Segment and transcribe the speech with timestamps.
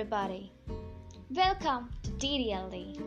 [0.00, 0.50] everybody.
[1.28, 2.98] Welcome to DDLD.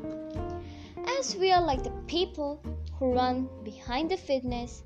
[1.17, 2.61] As we are like the people
[2.99, 4.83] who run behind the fitness,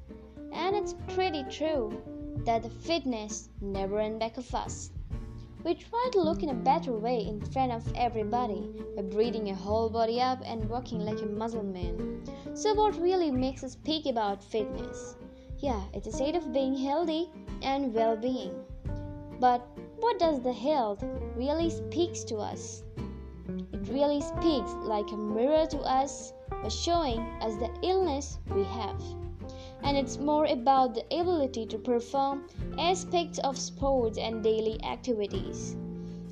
[0.54, 2.01] and it's pretty true
[2.46, 4.92] that the fitness never ends back of us.
[5.65, 8.63] We try to look in a better way in front of everybody
[8.96, 12.24] by breathing a whole body up and walking like a muscle man.
[12.53, 15.17] So, what really makes us speak about fitness?
[15.60, 17.30] Yeah, it's a state of being healthy
[17.62, 18.55] and well being.
[19.40, 19.68] But
[20.00, 21.04] what does the health
[21.36, 22.84] really speaks to us?
[23.72, 29.02] It really speaks like a mirror to us by showing us the illness we have.
[29.84, 32.48] And it's more about the ability to perform
[32.80, 35.76] aspects of sports and daily activities.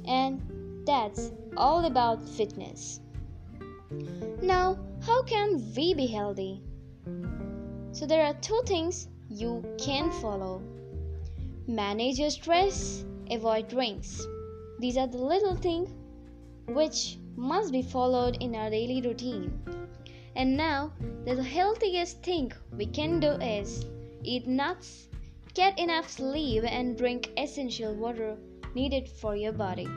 [0.05, 0.41] And
[0.85, 2.99] that's all about fitness.
[4.41, 6.61] Now, how can we be healthy?
[7.91, 10.61] So, there are two things you can follow
[11.67, 14.25] manage your stress avoid drinks.
[14.79, 15.89] These are the little things
[16.67, 19.61] which must be followed in our daily routine.
[20.35, 20.91] And now,
[21.25, 23.85] the healthiest thing we can do is
[24.23, 25.07] eat nuts,
[25.53, 28.37] get enough sleep, and drink essential water
[28.73, 29.87] needed for your body.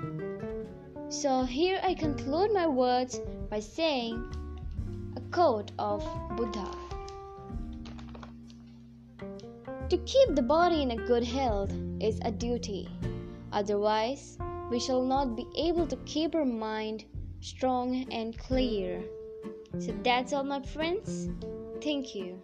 [1.09, 3.20] So, here I conclude my words
[3.51, 4.33] by saying
[5.17, 6.70] a quote of Buddha.
[9.89, 12.89] To keep the body in a good health is a duty.
[13.53, 14.36] Otherwise,
[14.70, 17.06] we shall not be able to keep our mind
[17.41, 19.03] strong and clear.
[19.78, 21.30] So that's all, my friends.
[21.80, 22.39] Thank you.